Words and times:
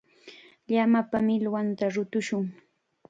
Llamapa 0.71 1.17
millwanta 1.27 1.85
rutushun. 1.93 2.45